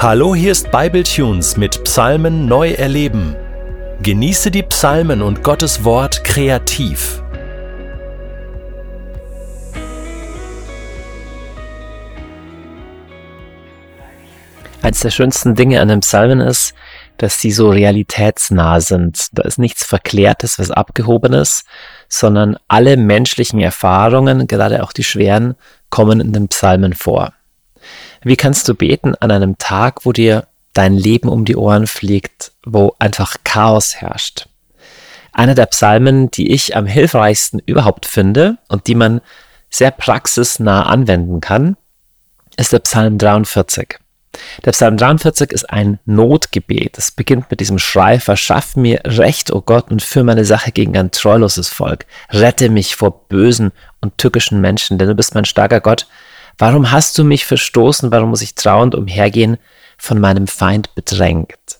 [0.00, 3.34] Hallo, hier ist Bibletunes mit Psalmen neu erleben.
[4.00, 7.20] Genieße die Psalmen und Gottes Wort kreativ.
[14.82, 16.74] Eines der schönsten Dinge an den Psalmen ist,
[17.16, 19.26] dass sie so realitätsnah sind.
[19.32, 21.64] Da ist nichts Verklärtes, was Abgehobenes,
[22.08, 25.56] sondern alle menschlichen Erfahrungen, gerade auch die schweren,
[25.90, 27.32] kommen in den Psalmen vor.
[28.22, 32.52] Wie kannst du beten an einem Tag, wo dir dein Leben um die Ohren fliegt,
[32.64, 34.48] wo einfach Chaos herrscht?
[35.32, 39.20] Einer der Psalmen, die ich am hilfreichsten überhaupt finde und die man
[39.70, 41.76] sehr praxisnah anwenden kann,
[42.56, 43.98] ist der Psalm 43.
[44.64, 46.98] Der Psalm 43 ist ein Notgebet.
[46.98, 50.72] Es beginnt mit diesem Schrei, verschaff mir Recht, o oh Gott, und führe meine Sache
[50.72, 52.06] gegen ein treuloses Volk.
[52.30, 56.06] Rette mich vor bösen und tückischen Menschen, denn du bist mein starker Gott,
[56.58, 58.10] Warum hast du mich verstoßen?
[58.10, 59.58] Warum muss ich trauend umhergehen,
[59.96, 61.78] von meinem Feind bedrängt?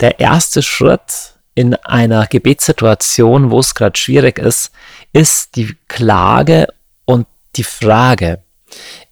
[0.00, 4.70] Der erste Schritt in einer Gebetssituation, wo es gerade schwierig ist,
[5.12, 6.68] ist die Klage
[7.04, 7.26] und
[7.56, 8.42] die Frage.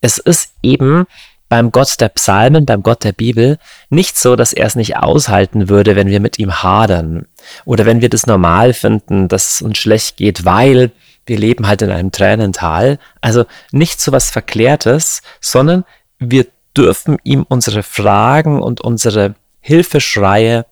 [0.01, 1.07] Es ist eben
[1.49, 3.59] beim Gott der Psalmen, beim Gott der Bibel
[3.89, 7.27] nicht so, dass er es nicht aushalten würde, wenn wir mit ihm hadern
[7.65, 10.93] oder wenn wir das normal finden, dass es uns schlecht geht, weil
[11.27, 12.99] wir leben halt in einem Tränental.
[13.21, 15.85] Also nicht so was Verklärtes, sondern
[16.19, 20.67] wir dürfen ihm unsere Fragen und unsere Hilfeschreie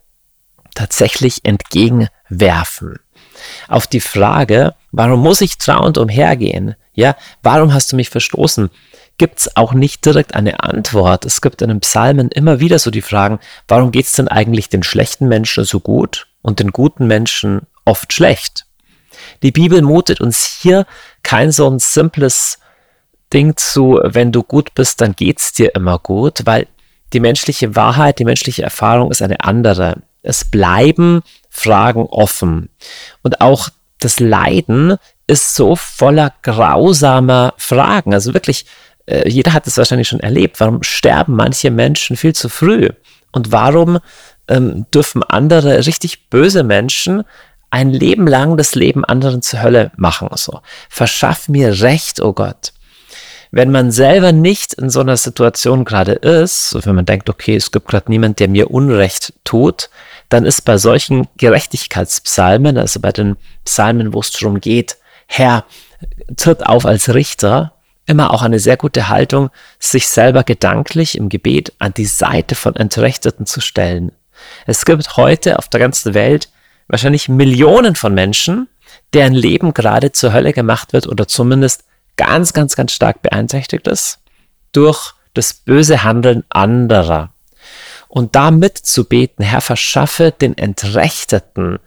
[0.75, 2.99] tatsächlich entgegenwerfen.
[3.69, 6.75] Auf die Frage, warum muss ich trauend umhergehen?
[6.95, 8.71] Ja, warum hast du mich verstoßen?
[9.19, 11.25] Gibt es auch nicht direkt eine Antwort.
[11.25, 14.69] Es gibt in den Psalmen immer wieder so die Fragen, warum geht es denn eigentlich
[14.69, 18.67] den schlechten Menschen so gut und den guten Menschen oft schlecht?
[19.43, 20.87] Die Bibel mutet uns hier
[21.23, 22.59] kein so ein simples
[23.33, 26.67] Ding zu, wenn du gut bist, dann geht's dir immer gut, weil
[27.13, 29.97] die menschliche Wahrheit, die menschliche Erfahrung ist eine andere.
[30.23, 32.69] Es bleiben Fragen offen.
[33.23, 38.15] Und auch das Leiden ist so voller grausamer Fragen.
[38.15, 38.67] Also wirklich,
[39.07, 40.61] äh, jeder hat es wahrscheinlich schon erlebt.
[40.61, 42.89] Warum sterben manche Menschen viel zu früh?
[43.33, 43.99] Und warum
[44.49, 47.25] ähm, dürfen andere richtig böse Menschen
[47.73, 50.29] ein Leben lang das Leben anderen zur Hölle machen.
[50.35, 50.61] So,
[50.91, 52.75] verschaff mir Recht, oh Gott.
[53.51, 57.57] Wenn man selber nicht in so einer Situation gerade ist, so wenn man denkt, okay,
[57.57, 59.89] es gibt gerade niemand, der mir Unrecht tut,
[60.29, 65.65] dann ist bei solchen Gerechtigkeitspsalmen, also bei den Psalmen, wo es darum geht, Herr,
[66.37, 67.73] tritt auf als Richter,
[68.05, 72.77] immer auch eine sehr gute Haltung, sich selber gedanklich im Gebet an die Seite von
[72.77, 74.13] Entrechteten zu stellen.
[74.67, 76.51] Es gibt heute auf der ganzen Welt
[76.89, 78.69] wahrscheinlich Millionen von Menschen,
[79.13, 81.85] deren Leben gerade zur Hölle gemacht wird oder zumindest
[82.17, 84.19] ganz, ganz, ganz stark beeinträchtigt ist
[84.73, 87.33] durch das böse Handeln anderer.
[88.09, 91.79] Und damit zu beten, Herr, verschaffe den Entrechteten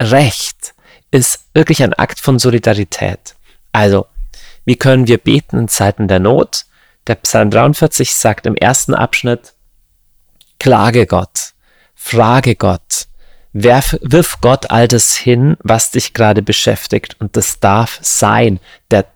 [0.00, 0.74] Recht,
[1.10, 3.36] ist wirklich ein Akt von Solidarität.
[3.72, 4.06] Also,
[4.64, 6.64] wie können wir beten in Zeiten der Not?
[7.06, 9.54] Der Psalm 43 sagt im ersten Abschnitt,
[10.58, 11.54] klage Gott,
[11.94, 13.06] frage Gott,
[13.52, 17.16] Werf, wirf Gott all das hin, was dich gerade beschäftigt.
[17.18, 18.60] Und das darf sein.
[18.90, 19.06] Der,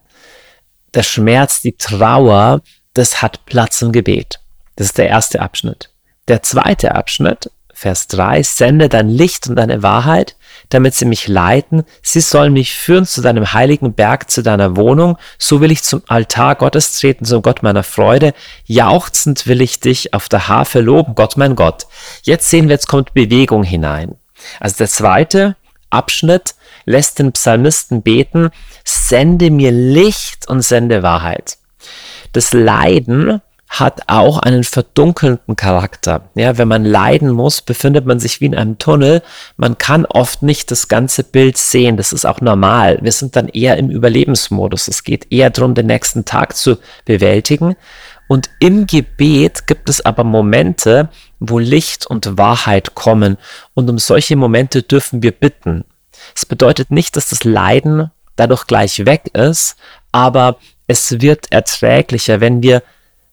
[0.93, 2.63] der Schmerz, die Trauer,
[2.95, 4.41] das hat Platz im Gebet.
[4.77, 5.91] Das ist der erste Abschnitt.
[6.29, 10.37] Der zweite Abschnitt, Vers 3, sende dein Licht und deine Wahrheit,
[10.69, 11.85] damit sie mich leiten.
[12.03, 15.19] Sie sollen mich führen zu deinem heiligen Berg, zu deiner Wohnung.
[15.39, 18.33] So will ich zum Altar Gottes treten, zum Gott meiner Freude.
[18.65, 21.87] Jauchzend will ich dich auf der Harfe loben, Gott mein Gott.
[22.23, 24.17] Jetzt sehen wir, jetzt kommt Bewegung hinein.
[24.61, 25.57] Also der zweite
[25.91, 28.51] Abschnitt lässt den Psalmisten beten,
[28.85, 31.59] sende mir Licht und sende Wahrheit.
[32.33, 36.29] Das Leiden hat auch einen verdunkelnden Charakter.
[36.35, 39.23] Ja, wenn man leiden muss, befindet man sich wie in einem Tunnel.
[39.57, 41.97] Man kann oft nicht das ganze Bild sehen.
[41.97, 42.99] Das ist auch normal.
[43.03, 44.87] Wir sind dann eher im Überlebensmodus.
[44.87, 47.75] Es geht eher darum, den nächsten Tag zu bewältigen.
[48.29, 51.09] Und im Gebet gibt es aber Momente,
[51.49, 53.37] wo Licht und Wahrheit kommen.
[53.75, 55.85] Und um solche Momente dürfen wir bitten.
[56.35, 59.77] Es bedeutet nicht, dass das Leiden dadurch gleich weg ist,
[60.13, 60.57] aber
[60.87, 62.83] es wird erträglicher, wenn wir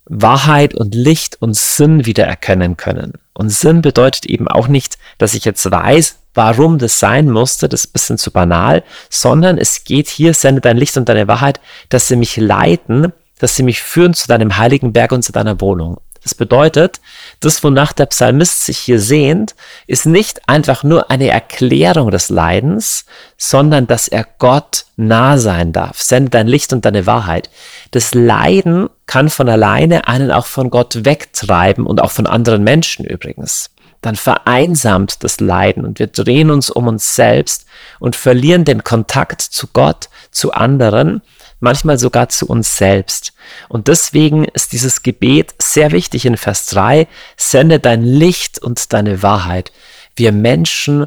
[0.05, 3.13] Wahrheit und Licht und Sinn wiedererkennen können.
[3.33, 7.85] Und Sinn bedeutet eben auch nicht, dass ich jetzt weiß, warum das sein musste, das
[7.85, 11.59] ist ein bisschen zu banal, sondern es geht hier, sende dein Licht und deine Wahrheit,
[11.89, 15.59] dass sie mich leiten, dass sie mich führen zu deinem heiligen Berg und zu deiner
[15.61, 15.99] Wohnung.
[16.23, 17.01] Das bedeutet,
[17.39, 19.55] das, wonach der Psalmist sich hier sehnt,
[19.87, 23.05] ist nicht einfach nur eine Erklärung des Leidens,
[23.37, 25.99] sondern dass er Gott nah sein darf.
[25.99, 27.49] Sende dein Licht und deine Wahrheit.
[27.89, 33.03] Das Leiden kann von alleine einen auch von Gott wegtreiben und auch von anderen Menschen
[33.05, 33.71] übrigens.
[34.01, 37.65] Dann vereinsamt das Leiden und wir drehen uns um uns selbst
[37.99, 41.21] und verlieren den Kontakt zu Gott, zu anderen
[41.61, 43.33] manchmal sogar zu uns selbst.
[43.69, 47.07] Und deswegen ist dieses Gebet sehr wichtig in Vers 3,
[47.37, 49.71] sende dein Licht und deine Wahrheit.
[50.15, 51.05] Wir Menschen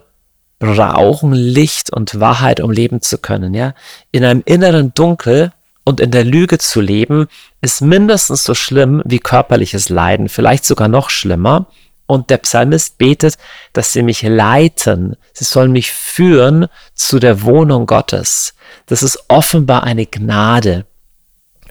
[0.59, 3.75] brauchen Licht und Wahrheit, um leben zu können, ja.
[4.13, 5.53] In einem inneren Dunkel
[5.85, 7.27] und in der Lüge zu leben,
[7.61, 11.67] ist mindestens so schlimm wie körperliches Leiden, vielleicht sogar noch schlimmer.
[12.07, 13.39] Und der Psalmist betet,
[13.73, 15.17] dass sie mich leiten.
[15.33, 18.55] Sie sollen mich führen zu der Wohnung Gottes.
[18.87, 20.87] Das ist offenbar eine Gnade.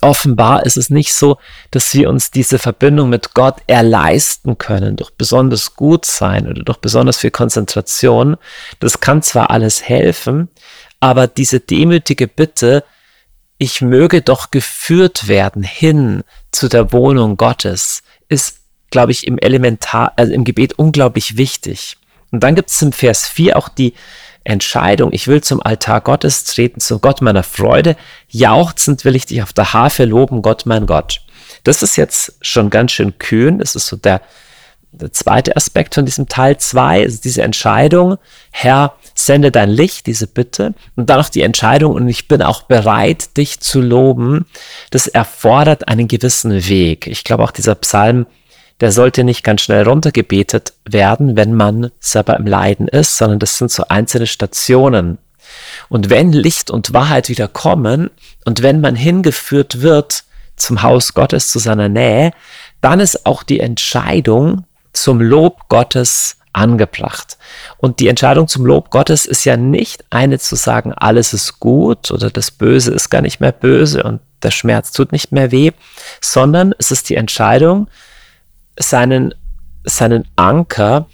[0.04, 1.38] Offenbar ist es nicht so,
[1.72, 6.80] dass wir uns diese Verbindung mit Gott erleisten können durch besonders gut sein oder durch
[6.80, 8.36] besonders viel Konzentration.
[8.82, 10.50] Das kann zwar alles helfen,
[11.00, 12.84] aber diese demütige Bitte,
[13.58, 18.63] ich möge doch geführt werden hin zu der Wohnung Gottes, ist
[18.94, 21.98] glaube ich, im Elementar, also im Gebet unglaublich wichtig.
[22.32, 23.94] Und dann gibt es im Vers 4 auch die
[24.44, 27.96] Entscheidung, ich will zum Altar Gottes treten, zum Gott meiner Freude,
[28.30, 31.22] jauchzend will ich dich auf der Harfe loben, Gott mein Gott.
[31.64, 34.22] Das ist jetzt schon ganz schön kühn, das ist so der,
[34.92, 38.18] der zweite Aspekt von diesem Teil 2, also diese Entscheidung,
[38.52, 42.64] Herr, sende dein Licht, diese Bitte, und dann noch die Entscheidung, und ich bin auch
[42.64, 44.46] bereit, dich zu loben,
[44.92, 47.08] das erfordert einen gewissen Weg.
[47.08, 48.28] Ich glaube auch dieser Psalm
[48.84, 53.58] der sollte nicht ganz schnell runtergebetet werden, wenn man selber im Leiden ist, sondern das
[53.58, 55.20] sind so einzelne Stationen.
[55.88, 58.10] Und wenn Licht und Wahrheit wieder kommen
[58.44, 60.26] und wenn man hingeführt wird
[60.58, 62.34] zum Haus Gottes, zu seiner Nähe,
[62.82, 67.38] dann ist auch die Entscheidung zum Lob Gottes angebracht.
[67.78, 72.12] Und die Entscheidung zum Lob Gottes ist ja nicht eine zu sagen, alles ist gut
[72.12, 75.72] oder das Böse ist gar nicht mehr böse und der Schmerz tut nicht mehr weh,
[76.20, 77.88] sondern es ist die Entscheidung,
[78.78, 79.34] seinen,
[79.84, 81.08] seinen Anker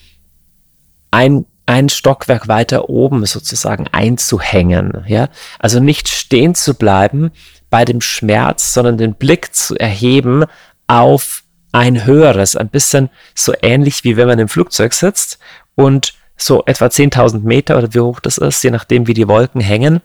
[1.12, 5.04] ein, ein Stockwerk weiter oben sozusagen einzuhängen.
[5.08, 5.30] Ja?
[5.60, 7.32] Also nicht stehen zu bleiben
[7.70, 10.46] bei dem Schmerz, sondern den Blick zu erheben
[10.88, 15.38] auf ein höheres, ein bisschen so ähnlich wie wenn man im Flugzeug sitzt
[15.76, 19.62] und so etwa 10.000 Meter oder wie hoch das ist, je nachdem wie die Wolken
[19.62, 20.02] hängen,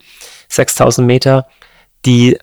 [0.50, 1.46] 6.000 Meter,
[2.04, 2.38] die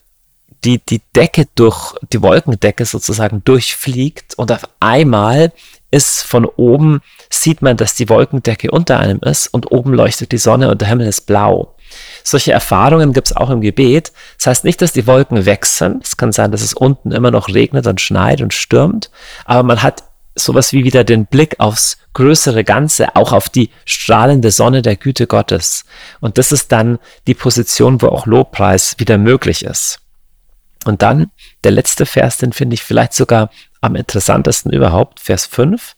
[0.64, 5.52] die, die Decke durch, die Wolkendecke sozusagen durchfliegt und auf einmal
[5.90, 10.38] ist von oben, sieht man, dass die Wolkendecke unter einem ist und oben leuchtet die
[10.38, 11.76] Sonne und der Himmel ist blau.
[12.24, 14.14] Solche Erfahrungen gibt es auch im Gebet.
[14.38, 15.66] Das heißt nicht, dass die Wolken weg.
[15.66, 19.12] Es kann sein, dass es unten immer noch regnet und schneit und stürmt,
[19.46, 20.04] aber man hat
[20.34, 25.28] sowas wie wieder den Blick aufs größere Ganze, auch auf die strahlende Sonne der Güte
[25.28, 25.84] Gottes.
[26.22, 30.00] Und das ist dann die Position, wo auch Lobpreis wieder möglich ist.
[30.86, 31.32] Und dann
[31.64, 33.50] der letzte Vers, den finde ich vielleicht sogar
[33.82, 35.96] am interessantesten überhaupt, Vers 5.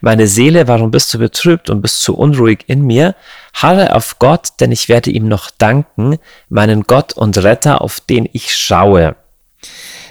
[0.00, 3.14] Meine Seele, warum bist du betrübt und bist so unruhig in mir?
[3.54, 6.18] Harre auf Gott, denn ich werde ihm noch danken,
[6.48, 9.16] meinen Gott und Retter, auf den ich schaue.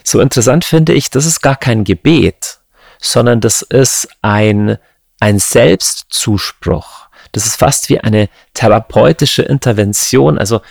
[0.04, 2.60] So interessant finde ich, das ist gar kein Gebet,
[3.00, 4.78] sondern das ist ein,
[5.20, 7.08] ein Selbstzuspruch.
[7.34, 10.38] Das ist fast wie eine therapeutische Intervention.
[10.38, 10.62] Also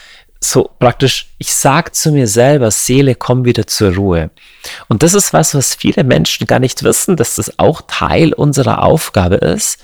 [0.42, 4.30] so praktisch, ich sag zu mir selber, Seele, komm wieder zur Ruhe.
[4.88, 8.82] Und das ist was, was viele Menschen gar nicht wissen, dass das auch Teil unserer
[8.82, 9.78] Aufgabe ist,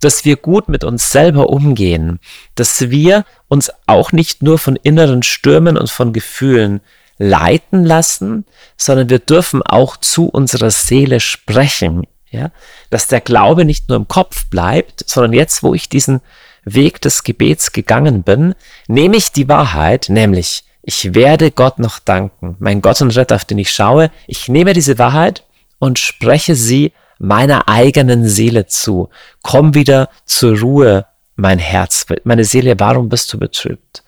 [0.00, 2.18] dass wir gut mit uns selber umgehen,
[2.54, 6.80] dass wir uns auch nicht nur von inneren Stürmen und von Gefühlen
[7.18, 8.46] leiten lassen,
[8.76, 12.50] sondern wir dürfen auch zu unserer Seele sprechen, ja,
[12.90, 16.20] dass der Glaube nicht nur im Kopf bleibt, sondern jetzt, wo ich diesen
[16.64, 18.54] Weg des Gebets gegangen bin,
[18.86, 23.44] nehme ich die Wahrheit, nämlich ich werde Gott noch danken, mein Gott und Retter, auf
[23.44, 25.44] den ich schaue, ich nehme diese Wahrheit
[25.78, 29.08] und spreche sie meiner eigenen Seele zu.
[29.42, 34.02] Komm wieder zur Ruhe, mein Herz, meine Seele, warum bist du betrübt?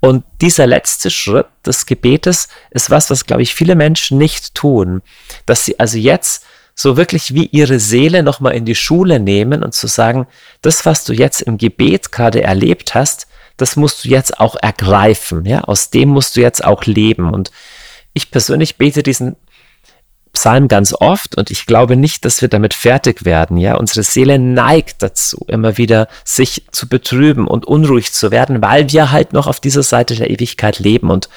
[0.00, 5.02] Und dieser letzte Schritt des Gebetes ist was, was, glaube ich, viele Menschen nicht tun,
[5.46, 9.74] dass sie also jetzt so wirklich wie ihre Seele nochmal in die Schule nehmen und
[9.74, 10.26] zu sagen,
[10.62, 13.26] das, was du jetzt im Gebet gerade erlebt hast,
[13.56, 17.32] das musst du jetzt auch ergreifen, ja, aus dem musst du jetzt auch leben.
[17.32, 17.50] Und
[18.14, 19.36] ich persönlich bete diesen
[20.32, 23.58] Psalm ganz oft und ich glaube nicht, dass wir damit fertig werden.
[23.58, 28.90] Ja, unsere Seele neigt dazu, immer wieder sich zu betrüben und unruhig zu werden, weil
[28.90, 31.28] wir halt noch auf dieser Seite der Ewigkeit leben und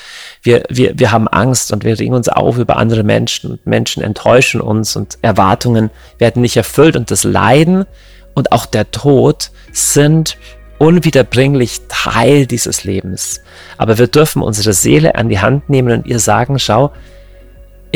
[0.41, 4.01] wir, wir, wir haben Angst und wir regen uns auf über andere Menschen und Menschen
[4.01, 7.85] enttäuschen uns und Erwartungen werden nicht erfüllt und das Leiden
[8.33, 10.37] und auch der Tod sind
[10.77, 13.41] unwiederbringlich Teil dieses Lebens.
[13.77, 16.91] Aber wir dürfen unsere Seele an die Hand nehmen und ihr sagen, schau,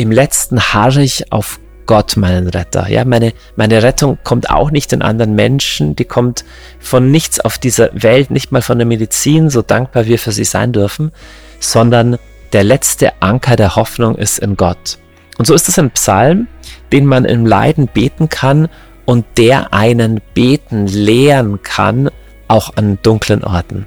[0.00, 2.88] im letzten harre ich auf Gott, meinen Retter.
[2.88, 6.46] Ja, meine, meine Rettung kommt auch nicht in anderen Menschen, die kommt
[6.78, 10.44] von nichts auf dieser Welt, nicht mal von der Medizin, so dankbar wir für sie
[10.44, 11.12] sein dürfen,
[11.58, 12.16] sondern
[12.54, 14.96] der letzte Anker der Hoffnung ist in Gott.
[15.36, 16.48] Und so ist es ein Psalm,
[16.92, 18.68] den man im Leiden beten kann
[19.04, 22.08] und der einen beten lehren kann,
[22.48, 23.86] auch an dunklen Orten.